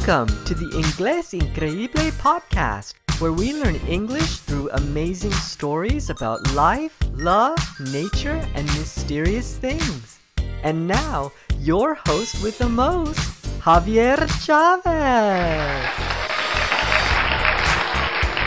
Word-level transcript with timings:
Welcome 0.00 0.44
to 0.46 0.54
the 0.54 0.64
Inglés 0.64 1.38
Increíble 1.38 2.10
podcast, 2.12 2.94
where 3.20 3.34
we 3.34 3.52
learn 3.52 3.76
English 3.86 4.38
through 4.38 4.70
amazing 4.70 5.32
stories 5.32 6.08
about 6.08 6.54
life, 6.54 6.96
love, 7.12 7.58
nature, 7.92 8.42
and 8.54 8.64
mysterious 8.78 9.58
things. 9.58 10.18
And 10.62 10.88
now, 10.88 11.32
your 11.58 11.96
host 12.06 12.42
with 12.42 12.56
the 12.56 12.68
most, 12.68 13.20
Javier 13.60 14.26
Chavez. 14.40 15.84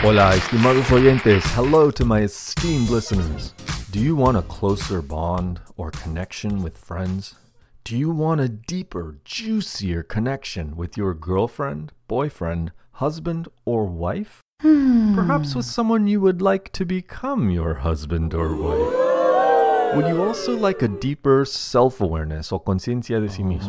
Hola, 0.02 0.34
estimados 0.34 0.90
oyentes. 0.90 1.44
Hello 1.54 1.92
to 1.92 2.04
my 2.04 2.22
esteemed 2.22 2.90
listeners. 2.90 3.54
Do 3.92 4.00
you 4.00 4.16
want 4.16 4.36
a 4.36 4.42
closer 4.42 5.00
bond 5.00 5.60
or 5.76 5.92
connection 5.92 6.64
with 6.64 6.76
friends? 6.76 7.36
Do 7.84 7.98
you 7.98 8.08
want 8.12 8.40
a 8.40 8.48
deeper, 8.48 9.18
juicier 9.26 10.02
connection 10.02 10.74
with 10.74 10.96
your 10.96 11.12
girlfriend, 11.12 11.92
boyfriend, 12.08 12.72
husband, 12.92 13.46
or 13.66 13.84
wife? 13.84 14.40
Hmm. 14.62 15.14
Perhaps 15.14 15.54
with 15.54 15.66
someone 15.66 16.06
you 16.06 16.18
would 16.22 16.40
like 16.40 16.72
to 16.72 16.86
become 16.86 17.50
your 17.50 17.74
husband 17.74 18.32
or 18.32 18.56
wife. 18.56 19.96
Would 19.96 20.08
you 20.08 20.22
also 20.22 20.56
like 20.56 20.80
a 20.80 20.88
deeper 20.88 21.44
self 21.44 22.00
awareness 22.00 22.52
or 22.52 22.62
conciencia 22.62 23.20
de 23.20 23.28
sí 23.28 23.44
mismo? 23.44 23.68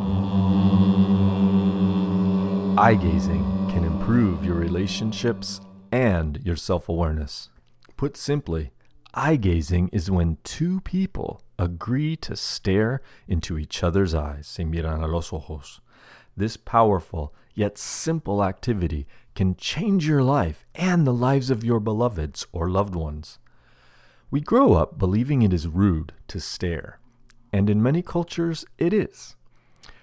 Eye 2.77 2.96
gazing 2.96 3.44
can 3.70 3.84
improve 3.84 4.46
your 4.46 4.55
relationships 4.55 5.60
and 5.91 6.40
your 6.41 6.55
self 6.55 6.88
awareness. 6.88 7.50
Put 7.98 8.16
simply, 8.16 8.72
eye 9.13 9.36
gazing 9.36 9.90
is 9.90 10.10
when 10.10 10.38
two 10.46 10.80
people 10.80 11.41
agree 11.58 12.16
to 12.18 12.36
stare 12.36 13.02
into 13.27 13.58
each 13.58 13.84
other's 13.84 14.13
eyes. 14.13 14.48
Se 14.48 14.63
miran 14.63 15.02
a 15.02 15.08
los 15.08 15.32
ojos. 15.32 15.82
This 16.36 16.58
powerful 16.58 17.34
yet 17.54 17.77
simple 17.77 18.44
activity 18.44 19.07
can 19.34 19.55
change 19.55 20.07
your 20.07 20.24
life 20.24 20.65
and 20.76 21.05
the 21.05 21.13
lives 21.13 21.49
of 21.49 21.63
your 21.63 21.80
beloveds 21.80 22.46
or 22.52 22.70
loved 22.70 22.96
ones. 22.96 23.40
We 24.30 24.41
grow 24.41 24.74
up 24.74 24.98
believing 24.98 25.41
it 25.41 25.54
is 25.54 25.68
rude 25.68 26.13
to 26.27 26.40
stare, 26.40 26.99
and 27.54 27.70
in 27.70 27.82
many 27.82 28.02
cultures 28.02 28.65
it 28.77 28.93
is. 28.93 29.35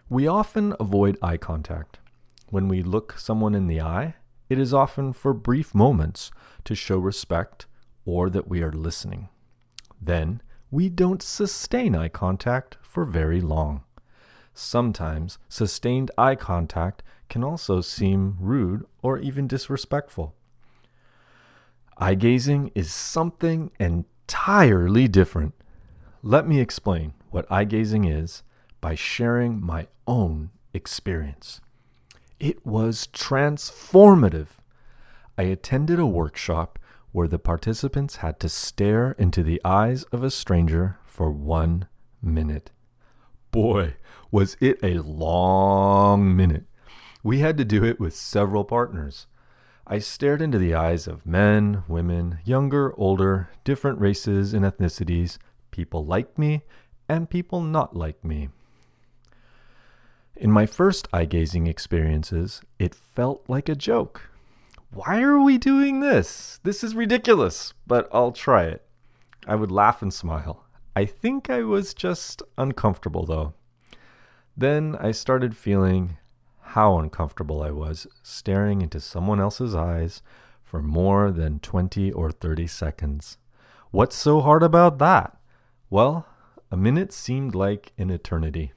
We 0.09 0.27
often 0.27 0.75
avoid 0.81 1.19
eye 1.23 1.37
contact. 1.37 1.99
When 2.49 2.69
we 2.69 2.83
look 2.83 3.19
someone 3.19 3.55
in 3.55 3.67
the 3.67 3.81
eye, 3.81 4.15
it 4.49 4.59
is 4.59 4.75
often 4.75 5.13
for 5.13 5.33
brief 5.33 5.75
moments 5.75 6.31
to 6.65 6.75
show 6.75 6.99
respect 6.99 7.67
or 8.05 8.29
that 8.31 8.49
we 8.49 8.63
are 8.63 8.73
listening. 8.73 9.29
Then 10.01 10.43
we 10.73 10.89
don't 10.89 11.23
sustain 11.23 11.95
eye 11.95 12.09
contact 12.09 12.79
for 12.81 13.05
very 13.05 13.43
long. 13.43 13.85
Sometimes 14.55 15.39
sustained 15.49 16.11
eye 16.17 16.35
contact 16.35 17.03
can 17.29 17.45
also 17.45 17.83
seem 17.83 18.37
rude 18.41 18.87
or 19.03 19.19
even 19.19 19.47
disrespectful. 19.47 20.35
Eye 21.99 22.15
gazing 22.15 22.73
is 22.75 22.91
something 22.91 23.71
entirely 23.79 25.07
different. 25.09 25.55
Let 26.23 26.49
me 26.49 26.59
explain 26.59 27.13
what 27.31 27.51
eye 27.53 27.65
gazing 27.65 28.07
is 28.07 28.43
by 28.81 28.95
sharing 28.95 29.61
my 29.65 29.89
own 30.07 30.51
experience. 30.73 31.61
It 32.41 32.65
was 32.65 33.09
transformative. 33.13 34.49
I 35.37 35.43
attended 35.43 35.99
a 35.99 36.07
workshop 36.07 36.79
where 37.13 37.29
the 37.29 37.39
participants 37.39 38.17
had 38.17 38.41
to 38.41 38.49
stare 38.49 39.13
into 39.13 39.43
the 39.43 39.61
eyes 39.65 40.03
of 40.05 40.25
a 40.25 40.31
stranger 40.31 40.99
for 41.07 41.31
one 41.31 41.87
minute. 42.23 42.71
Boy, 43.51 43.97
was 44.31 44.57
it 44.61 44.79
a 44.83 44.99
long 44.99 46.35
minute. 46.35 46.65
We 47.23 47.39
had 47.41 47.57
to 47.59 47.65
do 47.65 47.85
it 47.85 48.01
with 48.01 48.17
several 48.17 48.65
partners. 48.65 49.27
I 49.87 49.99
stared 49.99 50.41
into 50.41 50.59
the 50.59 50.75
eyes 50.75 51.07
of 51.07 51.27
men, 51.27 51.85
women, 51.87 52.39
younger, 52.45 52.95
older, 52.99 53.51
different 53.63 54.01
races 54.01 54.55
and 54.55 54.65
ethnicities, 54.65 55.39
people 55.71 56.05
like 56.05 56.39
me, 56.39 56.63
and 57.09 57.29
people 57.29 57.61
not 57.61 57.95
like 57.95 58.25
me. 58.25 58.49
In 60.35 60.51
my 60.51 60.67
first 60.67 61.09
eye 61.13 61.27
gazing 61.27 61.67
experiences, 61.67 62.63
it 62.79 62.95
felt 62.95 63.45
like 63.49 63.69
a 63.69 63.75
joke. 63.75 64.31
Why 64.95 65.23
are 65.23 65.41
we 65.41 65.57
doing 65.57 66.01
this? 66.01 66.61
This 66.65 66.85
is 66.85 66.95
ridiculous, 66.95 67.73
but 67.87 68.11
I'll 68.13 68.31
try 68.31 68.65
it. 68.65 68.85
I 69.47 69.55
would 69.55 69.71
laugh 69.71 70.03
and 70.03 70.13
smile. 70.13 70.67
I 70.95 71.07
think 71.07 71.49
I 71.49 71.63
was 71.63 71.95
just 71.95 72.43
uncomfortable 72.59 73.25
though. 73.25 73.55
Then 74.55 74.95
I 75.01 75.13
started 75.13 75.57
feeling 75.57 76.19
how 76.61 76.99
uncomfortable 76.99 77.63
I 77.63 77.71
was 77.71 78.07
staring 78.23 78.83
into 78.83 79.01
someone 79.01 79.41
else's 79.41 79.75
eyes 79.75 80.21
for 80.63 80.83
more 80.83 81.31
than 81.31 81.61
20 81.61 82.13
or 82.13 82.31
30 82.31 82.67
seconds. 82.67 83.39
What's 83.93 84.15
so 84.15 84.43
hard 84.43 84.63
about 84.63 84.99
that? 84.99 85.39
Well, 85.89 86.27
a 86.71 86.77
minute 86.77 87.15
seemed 87.15 87.55
like 87.55 87.95
an 87.97 88.11
eternity. 88.11 88.73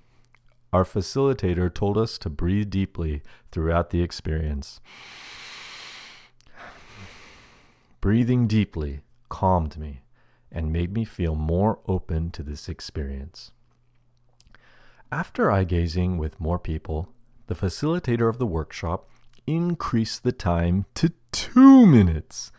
Our 0.72 0.86
facilitator 0.86 1.74
told 1.74 1.98
us 1.98 2.18
to 2.20 2.30
breathe 2.30 2.70
deeply 2.70 3.22
throughout 3.52 3.90
the 3.90 4.02
experience. 4.02 4.80
Breathing 8.06 8.46
deeply 8.46 9.02
calmed 9.30 9.80
me 9.80 10.04
and 10.52 10.72
made 10.72 10.94
me 10.94 11.06
feel 11.06 11.34
more 11.34 11.80
open 11.88 12.30
to 12.34 12.44
this 12.44 12.70
experience. 12.70 13.50
After 15.12 15.50
eye 15.50 15.64
gazing 15.64 16.20
with 16.20 16.40
more 16.40 16.60
people, 16.60 17.10
the 17.48 17.56
facilitator 17.56 18.30
of 18.30 18.38
the 18.38 18.46
workshop 18.46 19.10
increased 19.48 20.22
the 20.22 20.32
time 20.32 20.86
to 20.94 21.14
two 21.32 21.88
minutes. 21.88 22.52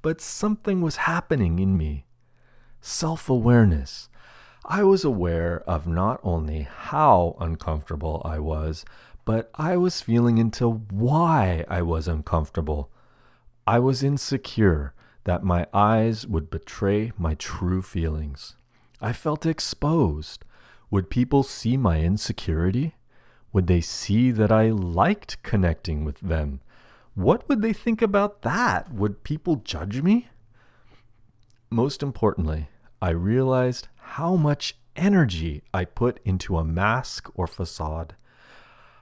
But 0.00 0.22
something 0.22 0.80
was 0.80 0.96
happening 1.04 1.58
in 1.58 1.76
me. 1.76 2.06
Self 2.80 3.28
awareness. 3.28 4.08
I 4.64 4.84
was 4.84 5.04
aware 5.04 5.64
of 5.66 5.86
not 5.86 6.18
only 6.22 6.62
how 6.62 7.36
uncomfortable 7.38 8.22
I 8.24 8.38
was, 8.38 8.86
but 9.26 9.50
I 9.56 9.76
was 9.76 10.00
feeling 10.00 10.38
into 10.38 10.66
why 10.70 11.66
I 11.68 11.82
was 11.82 12.08
uncomfortable. 12.08 12.90
I 13.66 13.78
was 13.78 14.02
insecure 14.02 14.92
that 15.24 15.42
my 15.42 15.66
eyes 15.72 16.26
would 16.26 16.50
betray 16.50 17.12
my 17.16 17.34
true 17.34 17.80
feelings. 17.80 18.56
I 19.00 19.12
felt 19.14 19.46
exposed. 19.46 20.44
Would 20.90 21.08
people 21.08 21.42
see 21.42 21.78
my 21.78 22.00
insecurity? 22.00 22.94
Would 23.54 23.66
they 23.66 23.80
see 23.80 24.30
that 24.32 24.52
I 24.52 24.68
liked 24.68 25.42
connecting 25.42 26.04
with 26.04 26.20
them? 26.20 26.60
What 27.14 27.48
would 27.48 27.62
they 27.62 27.72
think 27.72 28.02
about 28.02 28.42
that? 28.42 28.92
Would 28.92 29.24
people 29.24 29.56
judge 29.56 30.02
me? 30.02 30.28
Most 31.70 32.02
importantly, 32.02 32.68
I 33.00 33.10
realized 33.10 33.88
how 33.96 34.36
much 34.36 34.76
energy 34.94 35.62
I 35.72 35.86
put 35.86 36.20
into 36.24 36.58
a 36.58 36.64
mask 36.64 37.30
or 37.34 37.46
facade. 37.46 38.14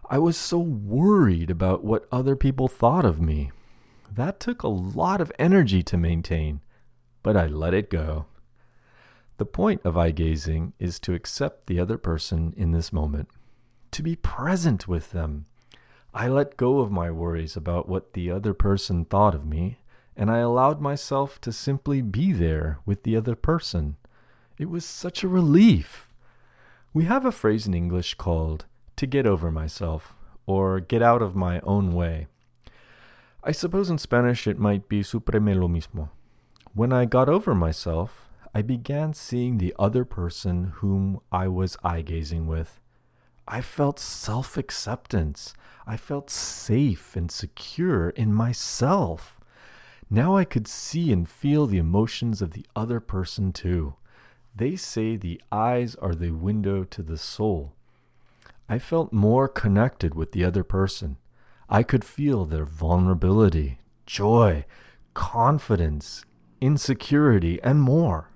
I 0.09 0.19
was 0.19 0.37
so 0.37 0.59
worried 0.59 1.51
about 1.51 1.85
what 1.85 2.07
other 2.13 2.37
people 2.37 2.69
thought 2.69 3.05
of 3.05 3.21
me. 3.21 3.51
That 4.15 4.41
took 4.41 4.63
a 4.63 4.69
lot 4.69 5.23
of 5.23 5.33
energy 5.39 5.83
to 5.85 5.97
maintain, 5.97 6.61
but 7.23 7.35
I 7.35 7.47
let 7.47 7.73
it 7.73 7.89
go. 7.89 8.27
The 9.39 9.47
point 9.47 9.81
of 9.85 9.97
eye 9.97 10.11
gazing 10.11 10.75
is 10.79 10.99
to 11.01 11.15
accept 11.15 11.67
the 11.67 11.81
other 11.81 11.97
person 11.97 12.53
in 12.55 12.73
this 12.73 12.93
moment, 12.93 13.29
to 13.93 14.03
be 14.03 14.17
present 14.17 14.87
with 14.87 15.13
them. 15.13 15.47
I 16.13 16.29
let 16.29 16.59
go 16.59 16.81
of 16.81 16.93
my 16.93 17.11
worries 17.11 17.57
about 17.57 17.89
what 17.89 18.13
the 18.13 18.31
other 18.31 18.53
person 18.53 19.07
thought 19.07 19.35
of 19.35 19.47
me, 19.47 19.79
and 20.15 20.31
I 20.31 20.39
allowed 20.39 20.83
myself 20.83 21.41
to 21.41 21.51
simply 21.51 22.03
be 22.03 22.33
there 22.33 22.81
with 22.85 23.05
the 23.05 23.17
other 23.17 23.35
person. 23.35 23.97
It 24.59 24.69
was 24.69 24.85
such 24.85 25.25
a 25.25 25.29
relief. 25.29 26.11
We 26.93 27.05
have 27.05 27.25
a 27.25 27.33
phrase 27.33 27.67
in 27.67 27.73
English 27.73 28.15
called 28.15 28.67
to 28.97 29.07
get 29.07 29.27
over 29.27 29.51
myself 29.51 30.13
or 30.45 30.81
get 30.81 31.01
out 31.01 31.23
of 31.23 31.35
my 31.35 31.61
own 31.61 31.93
way. 31.93 32.27
I 33.45 33.51
suppose 33.51 33.91
in 33.91 33.99
Spanish 33.99 34.47
it 34.47 34.59
might 34.59 34.89
be 34.89 35.03
supreme 35.03 35.61
lo 35.61 35.67
mismo. 35.67 36.11
When 36.75 36.93
I 36.93 37.07
got 37.07 37.29
over 37.29 37.55
myself, 37.57 38.29
I 38.55 38.63
began 38.63 39.15
seeing 39.15 39.59
the 39.59 39.75
other 39.79 40.05
person 40.05 40.75
whom 40.77 41.21
I 41.33 41.49
was 41.49 41.77
eye 41.83 42.03
gazing 42.03 42.47
with. 42.47 42.81
I 43.49 43.61
felt 43.61 43.99
self 43.99 44.57
acceptance. 44.57 45.55
I 45.87 45.97
felt 45.97 46.31
safe 46.31 47.17
and 47.17 47.33
secure 47.33 48.11
in 48.11 48.33
myself. 48.33 49.41
Now 50.09 50.37
I 50.37 50.45
could 50.45 50.69
see 50.69 51.11
and 51.13 51.29
feel 51.29 51.67
the 51.67 51.79
emotions 51.79 52.43
of 52.43 52.53
the 52.53 52.67
other 52.77 53.01
person 53.01 53.53
too. 53.53 53.95
They 54.55 54.77
say 54.77 55.17
the 55.17 55.41
eyes 55.51 55.97
are 55.97 56.15
the 56.15 56.31
window 56.31 56.85
to 56.85 57.03
the 57.03 57.19
soul. 57.19 57.73
I 58.69 58.79
felt 58.79 59.13
more 59.13 59.49
connected 59.49 60.15
with 60.15 60.31
the 60.31 60.45
other 60.45 60.63
person. 60.63 61.17
I 61.73 61.83
could 61.83 62.05
feel 62.05 62.45
their 62.45 62.67
vulnerability, 62.67 63.79
joy, 64.05 64.67
confidence, 65.15 66.23
insecurity, 66.61 67.63
and 67.63 67.81
more. 67.81 68.31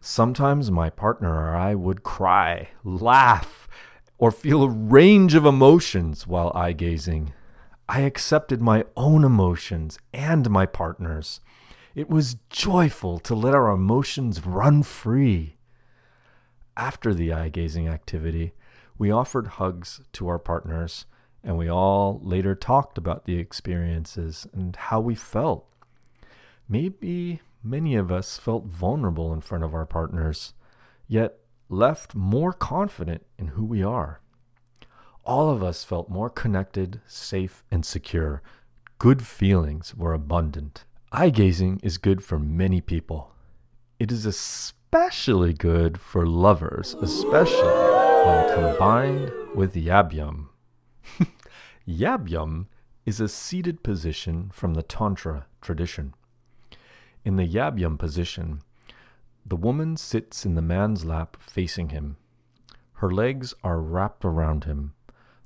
Sometimes 0.00 0.68
my 0.68 0.90
partner 0.90 1.32
or 1.32 1.54
I 1.54 1.76
would 1.76 2.02
cry, 2.02 2.70
laugh, 2.82 3.68
or 4.18 4.32
feel 4.32 4.64
a 4.64 4.68
range 4.68 5.36
of 5.36 5.46
emotions 5.46 6.26
while 6.26 6.50
eye 6.52 6.72
gazing. 6.72 7.32
I 7.88 8.00
accepted 8.00 8.60
my 8.60 8.84
own 8.96 9.22
emotions 9.22 10.00
and 10.12 10.50
my 10.50 10.66
partner's. 10.66 11.40
It 11.94 12.10
was 12.10 12.38
joyful 12.48 13.20
to 13.20 13.34
let 13.36 13.54
our 13.54 13.70
emotions 13.70 14.44
run 14.44 14.82
free. 14.82 15.54
After 16.76 17.14
the 17.14 17.32
eye 17.32 17.48
gazing 17.48 17.86
activity, 17.86 18.54
we 18.98 19.12
offered 19.12 19.46
hugs 19.46 20.00
to 20.14 20.26
our 20.26 20.40
partners, 20.40 21.06
and 21.42 21.56
we 21.56 21.70
all 21.70 22.20
later 22.22 22.54
talked 22.54 22.98
about 22.98 23.24
the 23.24 23.38
experiences 23.38 24.46
and 24.52 24.76
how 24.76 25.00
we 25.00 25.14
felt. 25.14 25.66
Maybe 26.68 27.40
many 27.62 27.96
of 27.96 28.12
us 28.12 28.38
felt 28.38 28.66
vulnerable 28.66 29.32
in 29.32 29.40
front 29.40 29.64
of 29.64 29.74
our 29.74 29.86
partners, 29.86 30.54
yet 31.08 31.38
left 31.68 32.14
more 32.14 32.52
confident 32.52 33.24
in 33.38 33.48
who 33.48 33.64
we 33.64 33.82
are. 33.82 34.20
All 35.24 35.50
of 35.50 35.62
us 35.62 35.84
felt 35.84 36.08
more 36.08 36.30
connected, 36.30 37.00
safe, 37.06 37.62
and 37.70 37.84
secure. 37.84 38.42
Good 38.98 39.26
feelings 39.26 39.94
were 39.94 40.12
abundant. 40.12 40.84
Eye 41.12 41.30
gazing 41.30 41.80
is 41.82 41.98
good 41.98 42.22
for 42.22 42.38
many 42.38 42.80
people. 42.80 43.32
It 43.98 44.12
is 44.12 44.26
especially 44.26 45.52
good 45.52 46.00
for 46.00 46.26
lovers, 46.26 46.94
especially 47.00 47.66
when 48.24 48.54
combined 48.54 49.32
with 49.54 49.74
yab 49.74 50.12
yum. 50.12 50.49
yab 51.88 52.28
yum 52.28 52.68
is 53.06 53.20
a 53.20 53.28
seated 53.28 53.82
position 53.82 54.50
from 54.52 54.74
the 54.74 54.82
Tantra 54.82 55.46
tradition. 55.60 56.14
In 57.24 57.36
the 57.36 57.46
yab 57.46 57.78
yum 57.78 57.98
position, 57.98 58.62
the 59.44 59.56
woman 59.56 59.96
sits 59.96 60.44
in 60.44 60.54
the 60.54 60.62
man's 60.62 61.04
lap 61.04 61.36
facing 61.40 61.90
him. 61.90 62.16
Her 62.94 63.10
legs 63.10 63.54
are 63.64 63.80
wrapped 63.80 64.24
around 64.24 64.64
him. 64.64 64.94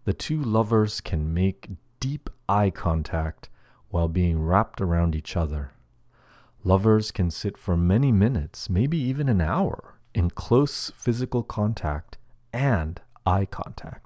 The 0.04 0.12
two 0.12 0.42
lovers 0.42 1.00
can 1.00 1.32
make 1.32 1.70
deep 2.00 2.28
eye 2.48 2.70
contact 2.70 3.48
while 3.88 4.08
being 4.08 4.42
wrapped 4.42 4.80
around 4.80 5.14
each 5.14 5.36
other. 5.36 5.70
Lovers 6.64 7.10
can 7.10 7.30
sit 7.30 7.56
for 7.56 7.76
many 7.76 8.10
minutes, 8.10 8.68
maybe 8.68 8.98
even 8.98 9.28
an 9.28 9.40
hour, 9.40 9.94
in 10.14 10.30
close 10.30 10.90
physical 10.96 11.42
contact 11.42 12.18
and 12.52 13.00
eye 13.24 13.46
contact. 13.46 14.03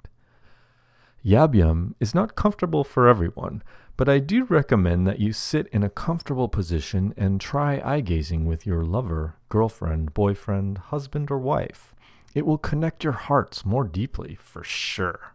Yab 1.25 1.53
Yum 1.53 1.95
is 1.99 2.15
not 2.15 2.35
comfortable 2.35 2.85
for 2.85 3.09
everyone, 3.09 3.61
but 3.97 4.07
I 4.07 4.19
do 4.19 4.45
recommend 4.45 5.05
that 5.05 5.19
you 5.19 5.33
sit 5.33 5.67
in 5.67 5.83
a 5.83 5.89
comfortable 5.89 6.47
position 6.47 7.13
and 7.17 7.41
try 7.41 7.81
eye 7.83 7.99
gazing 7.99 8.45
with 8.45 8.65
your 8.65 8.85
lover, 8.85 9.35
girlfriend, 9.49 10.13
boyfriend, 10.13 10.77
husband, 10.77 11.29
or 11.29 11.37
wife. 11.37 11.93
It 12.33 12.45
will 12.45 12.57
connect 12.57 13.03
your 13.03 13.13
hearts 13.13 13.65
more 13.65 13.83
deeply, 13.83 14.37
for 14.39 14.63
sure. 14.63 15.33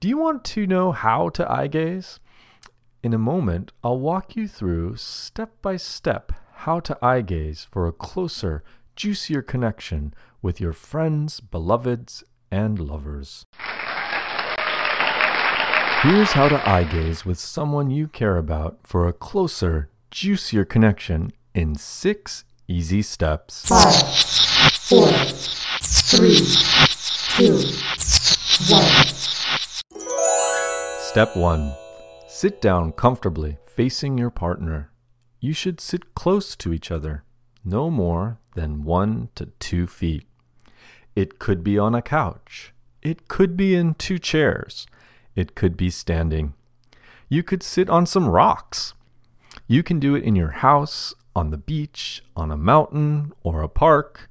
Do 0.00 0.08
you 0.08 0.18
want 0.18 0.44
to 0.46 0.66
know 0.66 0.90
how 0.90 1.28
to 1.30 1.48
eye 1.48 1.68
gaze? 1.68 2.18
In 3.00 3.14
a 3.14 3.18
moment, 3.18 3.70
I'll 3.84 4.00
walk 4.00 4.34
you 4.34 4.48
through 4.48 4.96
step 4.96 5.62
by 5.62 5.76
step 5.76 6.32
how 6.52 6.80
to 6.80 6.98
eye 7.00 7.20
gaze 7.20 7.68
for 7.70 7.86
a 7.86 7.92
closer, 7.92 8.64
juicier 8.96 9.42
connection 9.42 10.14
with 10.42 10.60
your 10.60 10.72
friends, 10.72 11.38
beloveds, 11.38 12.24
and 12.50 12.80
lovers. 12.80 13.44
Here's 16.02 16.30
how 16.30 16.48
to 16.48 16.68
eye 16.68 16.84
gaze 16.84 17.26
with 17.26 17.40
someone 17.40 17.90
you 17.90 18.06
care 18.06 18.36
about 18.36 18.78
for 18.84 19.08
a 19.08 19.12
closer, 19.12 19.90
juicier 20.12 20.64
connection 20.64 21.32
in 21.54 21.74
six 21.74 22.44
easy 22.68 23.02
steps. 23.02 23.66
Five, 23.66 23.96
four, 24.76 25.08
three, 25.80 26.38
two, 27.34 27.54
one. 28.72 29.08
Step 31.00 31.34
1 31.34 31.74
Sit 32.28 32.60
down 32.60 32.92
comfortably, 32.92 33.58
facing 33.66 34.16
your 34.16 34.30
partner. 34.30 34.92
You 35.40 35.52
should 35.52 35.80
sit 35.80 36.14
close 36.14 36.54
to 36.56 36.72
each 36.72 36.92
other, 36.92 37.24
no 37.64 37.90
more 37.90 38.38
than 38.54 38.84
one 38.84 39.30
to 39.34 39.46
two 39.58 39.88
feet. 39.88 40.28
It 41.16 41.40
could 41.40 41.64
be 41.64 41.76
on 41.76 41.96
a 41.96 42.02
couch. 42.02 42.72
It 43.02 43.26
could 43.26 43.56
be 43.56 43.74
in 43.74 43.94
two 43.94 44.20
chairs. 44.20 44.86
It 45.38 45.54
could 45.54 45.76
be 45.76 45.88
standing. 45.88 46.54
You 47.28 47.44
could 47.44 47.62
sit 47.62 47.88
on 47.88 48.06
some 48.06 48.28
rocks. 48.28 48.94
You 49.68 49.84
can 49.84 50.00
do 50.00 50.16
it 50.16 50.24
in 50.24 50.34
your 50.34 50.50
house, 50.50 51.14
on 51.36 51.50
the 51.50 51.56
beach, 51.56 52.24
on 52.34 52.50
a 52.50 52.56
mountain, 52.56 53.32
or 53.44 53.62
a 53.62 53.68
park. 53.68 54.28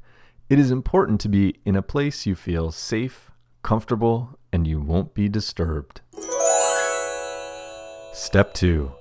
It 0.50 0.60
is 0.60 0.70
important 0.70 1.22
to 1.22 1.30
be 1.30 1.62
in 1.64 1.78
a 1.78 1.82
place 1.82 2.26
you 2.26 2.36
feel 2.36 2.74
safe, 2.74 3.32
comfortable, 3.64 4.38
and 4.52 4.68
you 4.68 4.82
won't 4.82 5.14
be 5.14 5.30
disturbed. 5.30 6.02
Step 8.12 8.54
2 8.54 8.92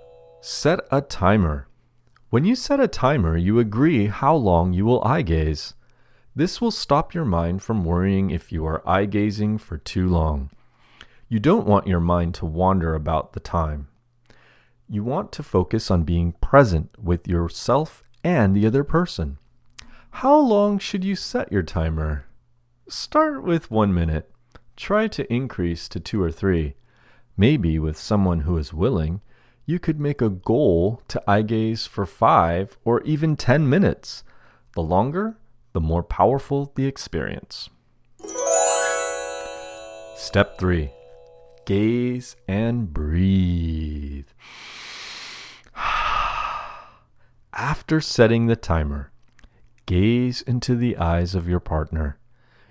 Set 0.41 0.79
a 0.93 1.01
timer. 1.01 1.67
When 2.31 2.45
you 2.45 2.55
set 2.55 2.79
a 2.79 2.87
timer, 2.87 3.37
you 3.37 3.59
agree 3.59 4.07
how 4.07 4.37
long 4.37 4.73
you 4.73 4.85
will 4.85 5.03
eye 5.03 5.23
gaze. 5.23 5.75
This 6.37 6.61
will 6.61 6.71
stop 6.71 7.15
your 7.15 7.25
mind 7.25 7.65
from 7.65 7.85
worrying 7.85 8.31
if 8.31 8.53
you 8.53 8.65
are 8.65 8.89
eye 8.89 9.07
gazing 9.07 9.59
for 9.59 9.77
too 9.77 10.07
long. 10.07 10.51
You 11.29 11.41
don't 11.41 11.67
want 11.67 11.89
your 11.89 11.99
mind 11.99 12.35
to 12.37 12.47
wander 12.47 12.95
about 12.95 13.33
the 13.33 13.41
time. 13.41 13.89
You 14.89 15.03
want 15.03 15.33
to 15.33 15.43
focus 15.43 15.91
on 15.91 16.05
being 16.05 16.33
present 16.35 16.91
with 17.03 17.27
yourself 17.27 18.05
and 18.23 18.55
the 18.55 18.65
other 18.65 18.85
person. 18.85 19.39
How 20.11 20.39
long 20.39 20.79
should 20.79 21.03
you 21.03 21.17
set 21.17 21.51
your 21.51 21.65
timer? 21.65 22.27
Start 22.89 23.43
with 23.43 23.73
one 23.73 23.93
minute. 23.93 24.31
Try 24.77 25.09
to 25.09 25.33
increase 25.33 25.89
to 25.89 25.99
two 25.99 26.23
or 26.23 26.31
three. 26.31 26.75
Maybe 27.37 27.81
with 27.81 27.99
someone 27.99 28.41
who 28.41 28.57
is 28.57 28.73
willing, 28.73 29.21
you 29.65 29.81
could 29.81 29.99
make 29.99 30.23
a 30.23 30.31
goal 30.31 31.03
to 31.09 31.21
eye 31.27 31.43
gaze 31.43 31.87
for 31.87 32.07
five 32.07 32.79
or 32.85 33.03
even 33.03 33.35
10 33.37 33.69
minutes. 33.69 34.23
The 34.75 34.83
longer, 34.83 35.37
the 35.73 35.81
more 35.81 36.05
powerful 36.05 36.73
the 36.77 36.87
experience. 36.87 37.69
Step 40.17 40.59
3 40.59 40.93
Gaze 41.67 42.37
and 42.47 42.95
breathe. 42.95 44.29
After 47.53 48.01
setting 48.01 48.47
the 48.47 48.55
timer, 48.55 49.11
gaze 49.85 50.43
into 50.43 50.77
the 50.77 50.97
eyes 50.97 51.35
of 51.35 51.49
your 51.49 51.59
partner. 51.59 52.19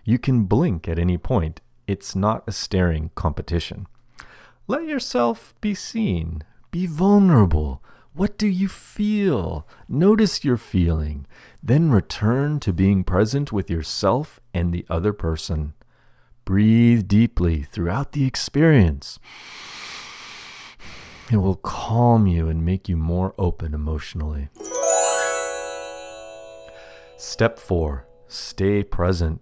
You 0.05 0.17
can 0.17 0.45
blink 0.45 0.87
at 0.87 0.97
any 0.97 1.17
point, 1.17 1.59
it's 1.87 2.15
not 2.15 2.45
a 2.47 2.53
staring 2.53 3.11
competition. 3.15 3.87
Let 4.65 4.85
yourself 4.85 5.53
be 5.59 5.75
seen. 5.75 6.43
Be 6.71 6.87
vulnerable. 6.87 7.83
What 8.13 8.37
do 8.37 8.47
you 8.47 8.69
feel? 8.69 9.67
Notice 9.89 10.45
your 10.45 10.55
feeling. 10.55 11.27
Then 11.61 11.91
return 11.91 12.61
to 12.61 12.71
being 12.71 13.03
present 13.03 13.51
with 13.51 13.69
yourself 13.69 14.39
and 14.53 14.71
the 14.71 14.85
other 14.89 15.11
person. 15.11 15.73
Breathe 16.45 17.07
deeply 17.07 17.63
throughout 17.63 18.13
the 18.13 18.25
experience. 18.25 19.19
It 21.31 21.37
will 21.37 21.55
calm 21.55 22.27
you 22.27 22.47
and 22.47 22.63
make 22.63 22.87
you 22.87 22.95
more 22.95 23.33
open 23.37 23.73
emotionally. 23.73 24.49
Step 27.17 27.59
4 27.59 28.07
Stay 28.27 28.83
present. 28.83 29.41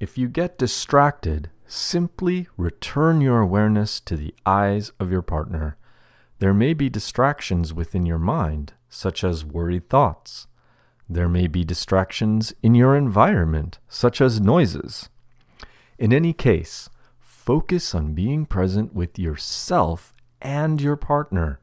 If 0.00 0.16
you 0.16 0.28
get 0.28 0.58
distracted, 0.58 1.50
Simply 1.70 2.48
return 2.56 3.20
your 3.20 3.40
awareness 3.40 4.00
to 4.00 4.16
the 4.16 4.34
eyes 4.46 4.90
of 4.98 5.12
your 5.12 5.20
partner. 5.20 5.76
There 6.38 6.54
may 6.54 6.72
be 6.72 6.88
distractions 6.88 7.74
within 7.74 8.06
your 8.06 8.18
mind, 8.18 8.72
such 8.88 9.22
as 9.22 9.44
worried 9.44 9.84
thoughts. 9.84 10.46
There 11.10 11.28
may 11.28 11.46
be 11.46 11.64
distractions 11.64 12.54
in 12.62 12.74
your 12.74 12.96
environment, 12.96 13.80
such 13.86 14.22
as 14.22 14.40
noises. 14.40 15.10
In 15.98 16.12
any 16.12 16.32
case, 16.32 16.88
focus 17.18 17.92
on 17.92 18.14
being 18.14 18.46
present 18.46 18.94
with 18.94 19.18
yourself 19.18 20.14
and 20.40 20.80
your 20.80 20.94
partner. 20.94 21.58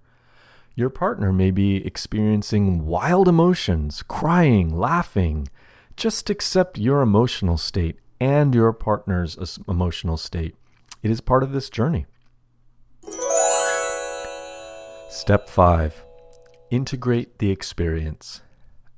Your 0.75 0.89
partner 0.89 1.31
may 1.31 1.51
be 1.51 1.77
experiencing 1.85 2.85
wild 2.85 3.29
emotions, 3.29 4.03
crying, 4.03 4.77
laughing. 4.77 5.47
Just 5.95 6.29
accept 6.29 6.77
your 6.77 6.99
emotional 7.01 7.57
state 7.57 7.97
and 8.19 8.53
your 8.53 8.73
partner's 8.73 9.57
emotional 9.69 10.17
state. 10.17 10.55
It 11.01 11.11
is 11.11 11.21
part 11.21 11.43
of 11.43 11.53
this 11.53 11.69
journey. 11.69 12.05
Step 15.09 15.47
5 15.47 16.03
Integrate 16.71 17.39
the 17.39 17.51
experience. 17.51 18.41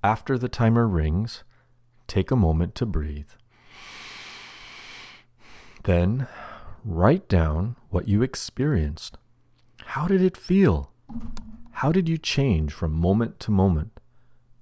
After 0.03 0.36
the 0.36 0.50
timer 0.50 0.88
rings, 0.88 1.44
take 2.08 2.32
a 2.32 2.36
moment 2.36 2.74
to 2.75 2.88
breathe. 2.88 3.29
Then, 5.88 6.27
write 6.86 7.27
down 7.27 7.75
what 7.89 8.08
you 8.08 8.22
experienced. 8.22 9.17
How 9.96 10.08
did 10.08 10.22
it 10.22 10.38
feel? 10.38 10.91
How 11.72 11.91
did 11.91 12.08
you 12.08 12.17
change 12.17 12.74
from 12.74 12.91
moment 12.91 13.39
to 13.39 13.51
moment? 13.51 14.00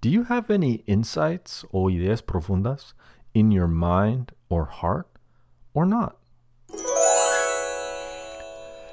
Do 0.01 0.09
you 0.09 0.23
have 0.25 0.49
any 0.49 0.83
insights 0.85 1.65
o 1.73 1.89
ideas 1.89 2.21
profundas 2.21 2.93
in 3.35 3.51
your 3.51 3.67
mind 3.67 4.31
or 4.49 4.65
heart 4.65 5.07
or 5.73 5.85
not. 5.85 6.17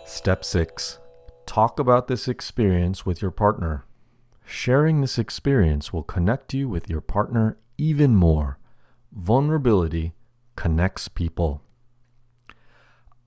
Step 0.04 0.44
6 0.44 0.98
Talk 1.46 1.78
about 1.78 2.08
this 2.08 2.28
experience 2.28 3.06
with 3.06 3.22
your 3.22 3.30
partner. 3.30 3.86
Sharing 4.44 5.00
this 5.00 5.18
experience 5.18 5.92
will 5.92 6.02
connect 6.02 6.52
you 6.52 6.68
with 6.68 6.90
your 6.90 7.00
partner 7.00 7.56
even 7.78 8.14
more. 8.16 8.58
Vulnerability 9.12 10.12
connects 10.56 11.08
people. 11.08 11.62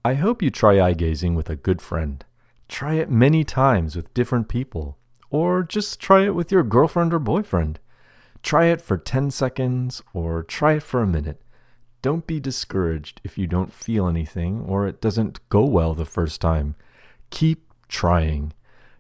I 0.06 0.14
hope 0.14 0.44
you 0.44 0.52
try 0.52 0.80
eye 0.80 0.94
gazing 0.94 1.34
with 1.34 1.50
a 1.50 1.56
good 1.56 1.82
friend. 1.82 2.24
Try 2.68 2.94
it 2.94 3.10
many 3.10 3.44
times 3.44 3.96
with 3.96 4.14
different 4.14 4.48
people, 4.48 5.00
or 5.32 5.64
just 5.64 6.00
try 6.00 6.26
it 6.26 6.36
with 6.36 6.52
your 6.52 6.62
girlfriend 6.62 7.12
or 7.12 7.18
boyfriend. 7.18 7.80
Try 8.44 8.66
it 8.66 8.82
for 8.82 9.00
10 9.00 9.32
seconds 9.32 10.04
or 10.14 10.44
try 10.44 10.74
it 10.74 10.84
for 10.84 11.02
a 11.02 11.08
minute. 11.08 11.42
Don't 12.04 12.28
be 12.28 12.40
discouraged 12.40 13.20
if 13.24 13.36
you 13.36 13.48
don't 13.48 13.74
feel 13.74 14.08
anything 14.08 14.62
or 14.68 14.86
it 14.86 15.02
doesn't 15.02 15.40
go 15.50 15.66
well 15.66 15.96
the 15.96 16.06
first 16.06 16.40
time. 16.40 16.76
Keep 17.32 17.74
trying. 17.88 18.54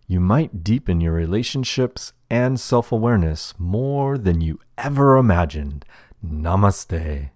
You 0.07 0.19
might 0.19 0.63
deepen 0.63 1.01
your 1.01 1.13
relationships 1.13 2.13
and 2.31 2.59
self 2.59 2.91
awareness 2.91 3.53
more 3.59 4.17
than 4.17 4.41
you 4.41 4.59
ever 4.75 5.17
imagined. 5.17 5.85
Namaste. 6.25 7.29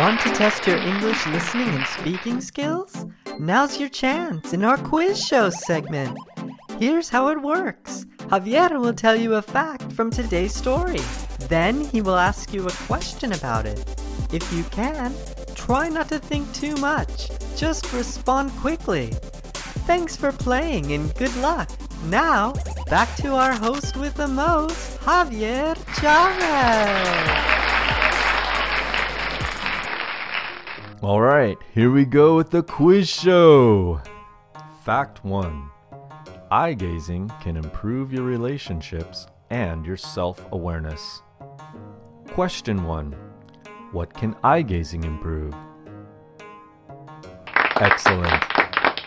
Want 0.00 0.18
to 0.22 0.30
test 0.30 0.66
your 0.66 0.78
English 0.78 1.26
listening 1.26 1.68
and 1.68 1.86
speaking 1.86 2.40
skills? 2.40 3.04
Now's 3.38 3.78
your 3.78 3.90
chance 3.90 4.54
in 4.54 4.64
our 4.64 4.78
quiz 4.78 5.22
show 5.22 5.50
segment. 5.50 6.18
Here's 6.78 7.10
how 7.10 7.28
it 7.28 7.42
works 7.42 8.06
Javier 8.30 8.80
will 8.80 8.94
tell 8.94 9.14
you 9.14 9.34
a 9.34 9.42
fact 9.42 9.92
from 9.92 10.10
today's 10.10 10.54
story. 10.54 11.02
Then 11.50 11.84
he 11.84 12.00
will 12.00 12.16
ask 12.16 12.54
you 12.54 12.66
a 12.66 12.72
question 12.88 13.34
about 13.34 13.66
it. 13.66 13.78
If 14.32 14.50
you 14.54 14.64
can, 14.70 15.14
try 15.54 15.90
not 15.90 16.08
to 16.08 16.18
think 16.18 16.50
too 16.54 16.76
much. 16.76 17.28
Just 17.54 17.92
respond 17.92 18.52
quickly. 18.52 19.10
Thanks 19.84 20.16
for 20.16 20.32
playing 20.32 20.94
and 20.94 21.14
good 21.16 21.36
luck. 21.36 21.68
Now, 22.06 22.54
back 22.86 23.14
to 23.16 23.34
our 23.34 23.52
host 23.52 23.98
with 23.98 24.14
the 24.14 24.28
most, 24.28 24.98
Javier 25.00 25.76
Chavez. 26.00 27.49
All 31.02 31.22
right, 31.22 31.56
here 31.72 31.90
we 31.90 32.04
go 32.04 32.36
with 32.36 32.50
the 32.50 32.62
quiz 32.62 33.08
show. 33.08 34.02
Fact 34.84 35.24
1 35.24 35.70
Eye 36.50 36.74
gazing 36.74 37.32
can 37.40 37.56
improve 37.56 38.12
your 38.12 38.24
relationships 38.24 39.26
and 39.48 39.86
your 39.86 39.96
self 39.96 40.46
awareness. 40.52 41.22
Question 42.32 42.84
1 42.84 43.12
What 43.92 44.12
can 44.12 44.36
eye 44.44 44.60
gazing 44.60 45.04
improve? 45.04 45.54
Excellent. 47.76 48.44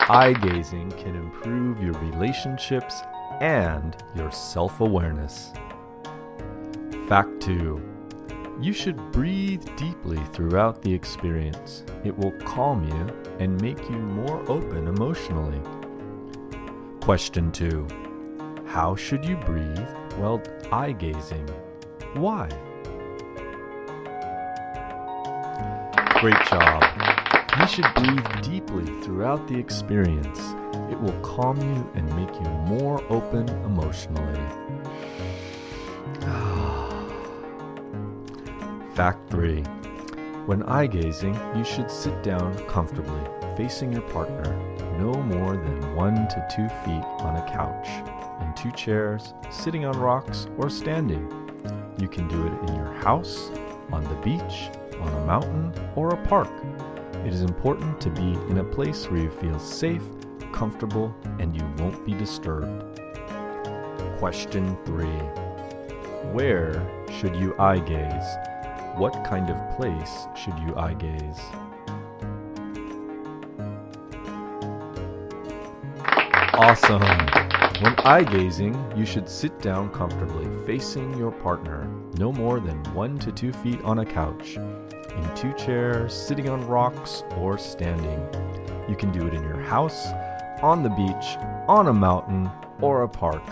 Eye 0.09 0.33
gazing 0.41 0.89
can 0.93 1.15
improve 1.15 1.79
your 1.79 1.93
relationships 1.93 3.03
and 3.39 3.95
your 4.15 4.31
self 4.31 4.81
awareness. 4.81 5.53
Fact 7.07 7.39
2 7.39 7.92
You 8.61 8.71
should 8.71 9.11
breathe 9.11 9.65
deeply 9.77 10.19
throughout 10.31 10.81
the 10.81 10.93
experience. 10.93 11.83
It 12.05 12.17
will 12.17 12.31
calm 12.41 12.83
you 12.87 13.35
and 13.39 13.61
make 13.61 13.79
you 13.89 13.97
more 13.97 14.39
open 14.49 14.87
emotionally. 14.87 15.61
Question 17.01 17.51
2 17.51 17.87
How 18.67 18.95
should 18.95 19.25
you 19.25 19.37
breathe 19.37 19.89
while 20.17 20.41
eye 20.71 20.91
gazing? 20.91 21.49
Why? 22.13 22.47
Great 26.19 26.45
job. 26.45 26.83
You 27.59 27.67
should 27.67 27.93
breathe 27.95 28.41
deeply 28.43 28.85
throughout 29.01 29.47
the 29.47 29.57
experience. 29.57 30.39
It 30.91 30.99
will 30.99 31.19
calm 31.21 31.59
you 31.59 31.91
and 31.95 32.05
make 32.15 32.33
you 32.35 32.49
more 32.67 33.03
open 33.11 33.49
emotionally. 33.65 34.82
Fact 38.95 39.27
3 39.31 39.61
When 40.45 40.61
eye 40.63 40.85
gazing, 40.85 41.33
you 41.55 41.63
should 41.63 41.89
sit 41.89 42.21
down 42.21 42.55
comfortably, 42.67 43.21
facing 43.57 43.91
your 43.91 44.03
partner, 44.03 44.55
no 44.99 45.13
more 45.13 45.57
than 45.57 45.95
one 45.95 46.27
to 46.27 46.47
two 46.55 46.69
feet 46.85 47.03
on 47.21 47.37
a 47.37 47.51
couch, 47.51 47.87
in 48.43 48.53
two 48.53 48.71
chairs, 48.77 49.33
sitting 49.49 49.83
on 49.83 49.97
rocks, 49.97 50.47
or 50.59 50.69
standing. 50.69 51.27
You 51.97 52.07
can 52.07 52.27
do 52.27 52.45
it 52.45 52.69
in 52.69 52.75
your 52.75 52.93
house, 52.93 53.49
on 53.91 54.03
the 54.03 54.21
beach, 54.21 54.69
on 54.99 55.07
a 55.07 55.25
mountain, 55.25 55.73
or 55.95 56.13
a 56.13 56.27
park. 56.27 56.51
It 57.25 57.33
is 57.33 57.41
important 57.41 57.99
to 58.01 58.11
be 58.11 58.33
in 58.51 58.59
a 58.59 58.63
place 58.63 59.09
where 59.09 59.21
you 59.21 59.31
feel 59.31 59.57
safe, 59.57 60.03
comfortable, 60.51 61.15
and 61.39 61.55
you 61.55 61.65
won't 61.79 62.05
be 62.05 62.13
disturbed. 62.13 63.01
Question 64.19 64.77
3 64.85 65.05
Where 66.31 66.87
should 67.09 67.35
you 67.35 67.55
eye 67.57 67.79
gaze? 67.79 68.37
What 68.95 69.23
kind 69.25 69.49
of 69.49 69.75
place 69.75 70.27
should 70.35 70.57
you 70.59 70.75
eye 70.75 70.93
gaze? 70.93 71.39
Awesome! 76.53 77.01
When 77.81 77.95
eye 78.05 78.23
gazing, 78.23 78.93
you 78.95 79.03
should 79.03 79.27
sit 79.27 79.59
down 79.59 79.89
comfortably, 79.89 80.47
facing 80.67 81.17
your 81.17 81.31
partner, 81.31 81.87
no 82.19 82.31
more 82.31 82.59
than 82.59 82.83
one 82.93 83.17
to 83.19 83.31
two 83.31 83.51
feet 83.51 83.81
on 83.81 83.99
a 83.99 84.05
couch, 84.05 84.57
in 84.57 85.35
two 85.35 85.53
chairs, 85.53 86.13
sitting 86.13 86.47
on 86.47 86.65
rocks, 86.67 87.23
or 87.37 87.57
standing. 87.57 88.21
You 88.87 88.95
can 88.95 89.11
do 89.11 89.25
it 89.25 89.33
in 89.33 89.41
your 89.41 89.59
house, 89.59 90.05
on 90.61 90.83
the 90.83 90.89
beach, 90.89 91.35
on 91.67 91.87
a 91.87 91.93
mountain, 91.93 92.47
or 92.79 93.01
a 93.01 93.09
park. 93.09 93.43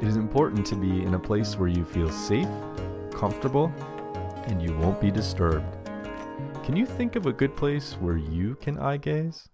It 0.00 0.08
is 0.08 0.16
important 0.16 0.66
to 0.68 0.74
be 0.74 1.02
in 1.02 1.12
a 1.12 1.18
place 1.18 1.58
where 1.58 1.68
you 1.68 1.84
feel 1.84 2.10
safe, 2.10 2.48
comfortable, 3.12 3.70
and 4.46 4.62
you 4.62 4.76
won't 4.78 5.00
be 5.00 5.10
disturbed. 5.10 5.66
Can 6.64 6.76
you 6.76 6.86
think 6.86 7.16
of 7.16 7.26
a 7.26 7.32
good 7.32 7.56
place 7.56 7.94
where 7.94 8.16
you 8.16 8.56
can 8.56 8.78
eye 8.78 8.96
gaze? 8.96 9.48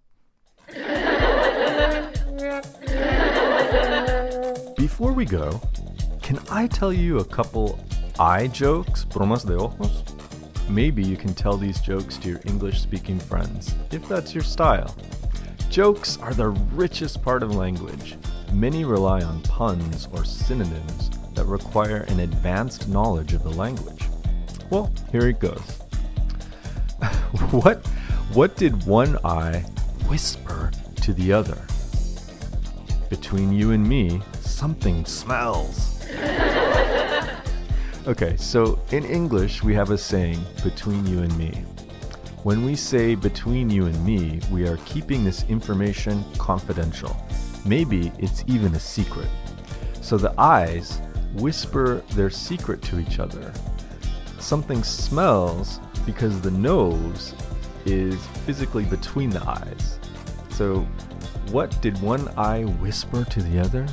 Before 4.76 5.12
we 5.12 5.24
go, 5.24 5.60
can 6.22 6.38
I 6.50 6.66
tell 6.66 6.92
you 6.92 7.18
a 7.18 7.24
couple 7.24 7.78
eye 8.18 8.48
jokes, 8.48 9.04
bromas 9.04 9.46
de 9.46 9.54
ojos? 9.54 10.04
Maybe 10.68 11.02
you 11.02 11.16
can 11.16 11.34
tell 11.34 11.56
these 11.56 11.80
jokes 11.80 12.16
to 12.18 12.28
your 12.28 12.40
English 12.44 12.80
speaking 12.80 13.20
friends, 13.20 13.74
if 13.92 14.08
that's 14.08 14.34
your 14.34 14.42
style. 14.42 14.94
Jokes 15.70 16.18
are 16.18 16.34
the 16.34 16.48
richest 16.48 17.22
part 17.22 17.42
of 17.42 17.54
language. 17.54 18.16
Many 18.52 18.84
rely 18.84 19.22
on 19.22 19.42
puns 19.42 20.08
or 20.12 20.24
synonyms 20.24 21.10
that 21.34 21.44
require 21.44 21.98
an 22.08 22.20
advanced 22.20 22.88
knowledge 22.88 23.32
of 23.32 23.42
the 23.42 23.50
language. 23.50 24.08
Well, 24.70 24.90
here 25.12 25.28
it 25.28 25.38
goes. 25.38 25.78
what 27.50 27.86
what 28.32 28.56
did 28.56 28.84
one 28.86 29.16
eye 29.24 29.60
whisper 30.08 30.72
to 31.02 31.12
the 31.12 31.32
other? 31.32 31.58
Between 33.08 33.52
you 33.52 33.70
and 33.70 33.86
me, 33.86 34.20
something 34.40 35.04
smells. 35.04 36.04
okay, 38.06 38.36
so 38.36 38.80
in 38.90 39.04
English, 39.04 39.62
we 39.62 39.74
have 39.74 39.90
a 39.90 39.98
saying, 39.98 40.40
between 40.64 41.06
you 41.06 41.20
and 41.20 41.36
me. 41.38 41.64
When 42.42 42.64
we 42.64 42.74
say 42.74 43.14
between 43.14 43.70
you 43.70 43.86
and 43.86 44.04
me, 44.04 44.40
we 44.50 44.66
are 44.66 44.76
keeping 44.78 45.24
this 45.24 45.44
information 45.48 46.24
confidential. 46.38 47.16
Maybe 47.64 48.12
it's 48.18 48.44
even 48.46 48.74
a 48.74 48.80
secret. 48.80 49.28
So 50.00 50.16
the 50.16 50.34
eyes 50.38 51.00
whisper 51.34 52.02
their 52.10 52.30
secret 52.30 52.82
to 52.82 52.98
each 52.98 53.18
other. 53.18 53.52
Something 54.46 54.84
smells 54.84 55.80
because 56.06 56.40
the 56.40 56.52
nose 56.52 57.34
is 57.84 58.24
physically 58.46 58.84
between 58.84 59.28
the 59.28 59.42
eyes. 59.42 59.98
So, 60.50 60.86
what 61.50 61.82
did 61.82 62.00
one 62.00 62.28
eye 62.38 62.62
whisper 62.62 63.24
to 63.24 63.42
the 63.42 63.58
other? 63.58 63.84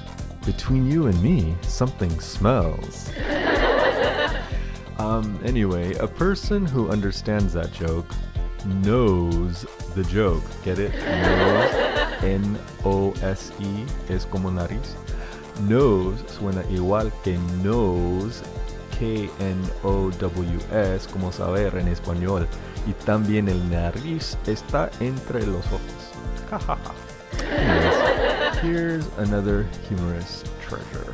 Between 0.46 0.86
you 0.86 1.08
and 1.08 1.24
me, 1.24 1.56
something 1.64 2.20
smells. 2.20 3.10
um, 5.00 5.40
anyway, 5.44 5.96
a 5.96 6.06
person 6.08 6.68
who 6.68 6.88
understands 6.90 7.52
that 7.54 7.74
joke 7.74 8.14
knows 8.84 9.66
the 9.96 10.04
joke. 10.04 10.44
Get 10.64 10.78
it? 10.78 10.94
Nose. 10.94 11.74
N 12.22 12.60
O 12.86 13.12
S 13.24 13.52
E 13.60 13.86
es 14.08 14.26
como 14.26 14.52
nariz. 14.52 14.94
Nose 15.62 16.24
suena 16.28 16.64
igual 16.70 17.12
que 17.24 17.40
knows, 17.64 18.44
K 19.00 19.30
N 19.40 19.64
O 19.84 20.10
W 20.12 20.60
S, 20.72 21.08
como 21.08 21.32
saber 21.32 21.78
en 21.78 21.88
español. 21.88 22.48
Y 22.88 22.94
también 23.06 23.50
el 23.50 23.70
nariz 23.70 24.38
está 24.46 24.90
entre 25.00 25.46
los 25.46 25.66
ojos. 25.68 26.12
Anyways, 27.42 28.60
here's 28.60 29.08
another 29.18 29.66
humorous 29.88 30.44
treasure. 30.62 31.14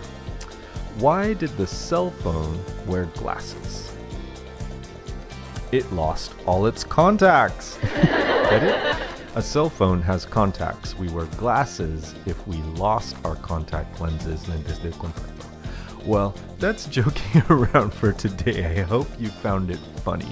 Why 0.98 1.34
did 1.34 1.56
the 1.58 1.68
cell 1.68 2.12
phone 2.12 2.60
wear 2.86 3.06
glasses? 3.16 3.94
It 5.72 5.92
lost 5.94 6.34
all 6.46 6.66
its 6.66 6.84
contacts. 6.84 7.78
Get 8.50 8.64
it? 8.64 8.76
A 9.36 9.42
cell 9.42 9.70
phone 9.70 10.02
has 10.02 10.26
contacts. 10.26 10.98
We 10.98 11.08
wear 11.10 11.26
glasses 11.38 12.16
if 12.26 12.46
we 12.48 12.58
lost 12.78 13.16
our 13.24 13.36
contact 13.36 14.02
lenses. 14.02 14.48
Lentes 14.48 14.82
de 14.82 14.90
contacto. 14.90 15.29
Well, 16.06 16.34
that's 16.60 16.86
joking 16.88 17.42
around 17.50 17.94
for 17.94 18.12
today. 18.12 18.80
I 18.80 18.84
hope 18.84 19.08
you 19.20 19.30
found 19.30 19.72
it 19.72 19.80
funny. 20.04 20.28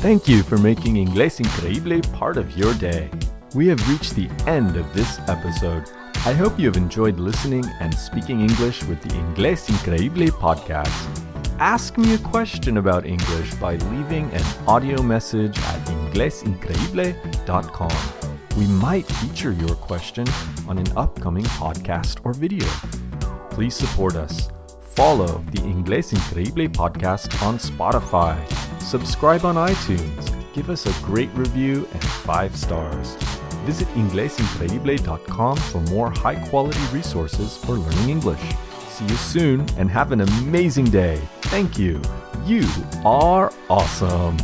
Thank 0.00 0.26
you 0.26 0.42
for 0.42 0.58
making 0.58 0.96
Inglés 0.96 1.38
Increíble 1.40 2.02
part 2.12 2.36
of 2.36 2.58
your 2.58 2.74
day. 2.74 3.08
We 3.54 3.68
have 3.68 3.88
reached 3.88 4.16
the 4.16 4.28
end 4.46 4.76
of 4.76 4.92
this 4.94 5.20
episode. 5.28 5.84
I 6.26 6.32
hope 6.32 6.58
you 6.58 6.66
have 6.66 6.76
enjoyed 6.76 7.20
listening 7.20 7.64
and 7.80 7.94
speaking 7.94 8.40
English 8.40 8.82
with 8.84 9.00
the 9.02 9.10
Inglés 9.10 9.68
Increíble 9.70 10.30
podcast. 10.30 11.20
Ask 11.58 11.96
me 11.98 12.14
a 12.14 12.18
question 12.18 12.78
about 12.78 13.06
English 13.06 13.54
by 13.54 13.76
leaving 13.76 14.28
an 14.32 14.42
audio 14.66 15.00
message 15.02 15.56
at 15.58 15.80
inglesincreible.com. 15.86 18.21
We 18.56 18.66
might 18.66 19.06
feature 19.06 19.52
your 19.52 19.74
question 19.76 20.26
on 20.68 20.78
an 20.78 20.86
upcoming 20.96 21.44
podcast 21.44 22.20
or 22.24 22.34
video. 22.34 22.66
Please 23.50 23.74
support 23.74 24.14
us. 24.14 24.50
Follow 24.94 25.42
the 25.52 25.62
Inglés 25.62 26.12
Increíble 26.12 26.68
podcast 26.68 27.42
on 27.42 27.58
Spotify. 27.58 28.36
Subscribe 28.80 29.44
on 29.46 29.54
iTunes. 29.54 30.52
Give 30.52 30.68
us 30.68 30.84
a 30.84 31.04
great 31.04 31.30
review 31.34 31.88
and 31.92 32.04
five 32.04 32.54
stars. 32.54 33.14
Visit 33.64 33.88
inglesincreible.com 33.94 35.56
for 35.56 35.80
more 35.82 36.10
high 36.10 36.36
quality 36.50 36.80
resources 36.92 37.56
for 37.56 37.72
learning 37.72 38.10
English. 38.10 38.42
See 38.88 39.06
you 39.06 39.16
soon 39.16 39.66
and 39.78 39.90
have 39.90 40.12
an 40.12 40.20
amazing 40.20 40.86
day. 40.86 41.20
Thank 41.42 41.78
you. 41.78 42.02
You 42.44 42.68
are 43.04 43.50
awesome. 43.70 44.36